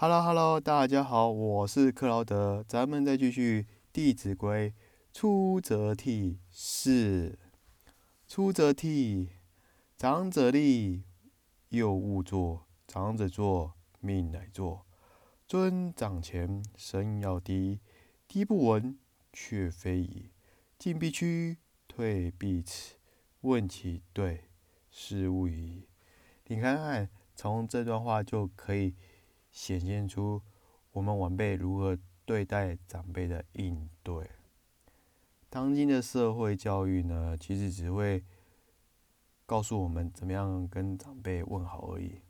[0.00, 4.70] Hello Hello，大家好，我是克劳德，咱们再继续《弟子规》，
[5.12, 7.36] 出则悌，是
[8.28, 9.26] 出则悌，
[9.96, 11.02] 长者立，
[11.70, 14.86] 幼勿坐；长者坐，命乃坐。
[15.48, 17.80] 尊长前，声要低，
[18.28, 18.96] 低不闻，
[19.32, 20.30] 却非宜；
[20.78, 21.56] 进必趋，
[21.88, 22.94] 退必迟。
[23.40, 24.44] 问其对，
[24.92, 25.88] 是勿疑。
[26.46, 28.94] 你看看，从这段话就可以。
[29.60, 30.40] 显现出
[30.92, 34.30] 我们晚辈如何对待长辈的应对。
[35.50, 38.22] 当今的社会教育呢，其实只会
[39.44, 42.20] 告诉我们怎么样跟长辈问好而已。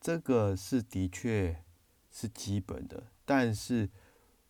[0.00, 1.64] 这个是的确
[2.12, 3.90] 是基本的，但是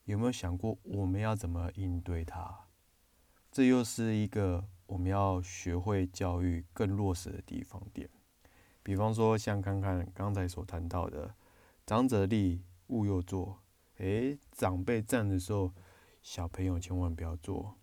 [0.05, 2.67] 有没有想过我们要怎么应对它？
[3.51, 8.11] 这又是一个我们要学会教育更落实的地方点。
[8.83, 11.35] 比方说，像看看刚才所谈到的。
[11.87, 13.59] 长者立，勿右坐。
[13.99, 15.71] 诶，长辈站的时候，
[16.23, 17.77] 小朋友千万不要坐。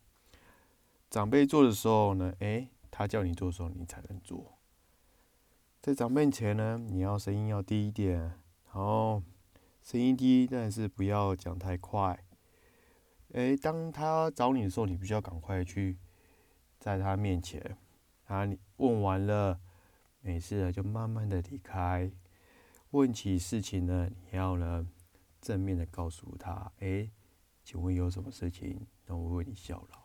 [1.10, 4.58] 长辈坐的时候呢，诶，他叫你坐的时候，你才能坐。
[5.84, 9.22] 在长辈前呢，你要声音要低一点，然后
[9.84, 12.26] 声音低，但是不要讲太快。
[13.34, 16.00] 诶，当他找你的时候，你必须要赶快去
[16.80, 17.78] 在他面前。
[18.26, 19.60] 啊，你问完了，
[20.22, 22.12] 没事了，就慢慢的离开。
[22.92, 24.88] 问起事情呢，你要呢
[25.42, 27.10] 正面的告诉他，哎，
[27.64, 30.00] 请问有什么事情让我为你效劳？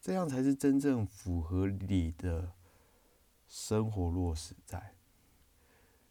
[0.00, 2.52] 这样才是真正符合你的
[3.48, 4.94] 生活落实在。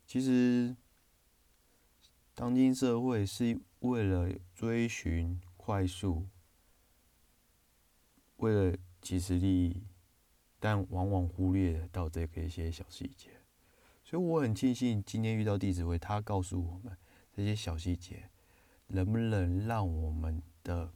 [0.06, 0.75] 其实，
[2.34, 6.25] 当今社会是为了追寻快速，
[8.38, 9.84] 为了及时利益，
[10.59, 13.36] 但往往忽略到这个一些小细节。
[14.09, 16.95] 所以我很庆幸今天遇到弟子会，他告诉我们
[17.33, 18.30] 这些小细节，
[18.88, 20.94] 能不能让我们的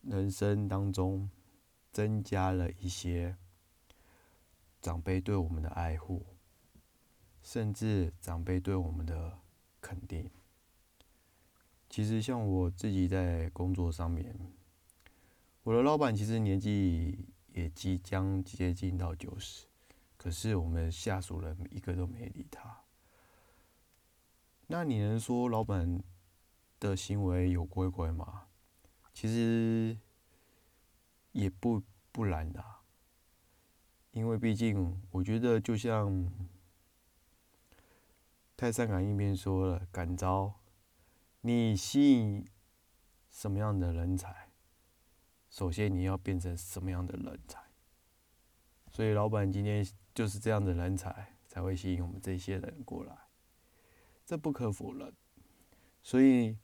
[0.00, 1.28] 人生当中
[1.92, 3.36] 增加了一些
[4.80, 6.24] 长辈对我们的爱护，
[7.42, 9.38] 甚至长辈对我们的
[9.82, 10.30] 肯定。
[11.90, 14.34] 其实像我自己在工作上面，
[15.62, 19.66] 我的老板其实年纪也即将接近到九十。
[20.24, 22.80] 可是我们下属人一个都没理他，
[24.68, 26.02] 那你能说老板
[26.80, 28.46] 的行为有规规吗？
[29.12, 29.94] 其实
[31.32, 32.64] 也不不然的，
[34.12, 36.32] 因为毕竟我觉得就像
[38.56, 40.54] 泰山感应篇说了，感召
[41.42, 42.48] 你吸引
[43.30, 44.48] 什么样的人才，
[45.50, 47.62] 首先你要变成什么样的人才。
[48.94, 49.84] 所以老板今天
[50.14, 53.12] 就是这样的人才，才会吸引我们这些人过来，
[54.24, 55.12] 这不可否认。
[56.00, 56.56] 所以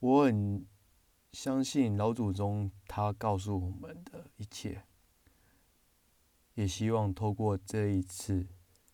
[0.00, 0.66] 我很
[1.32, 4.82] 相信老祖宗他告诉我们的一切，
[6.54, 8.48] 也希望透过这一次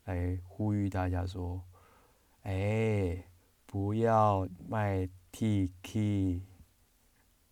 [0.04, 1.64] 来呼吁大家说
[2.44, 3.24] ：“哎，
[3.64, 6.42] 不要卖 T K。”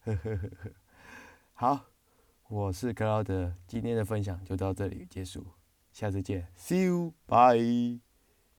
[0.05, 0.73] 呵呵呵呵，
[1.55, 1.87] 好。
[2.49, 5.45] 我是克劳德，今天的分享就到这里结束，
[5.93, 8.08] 下次见，See you，bye。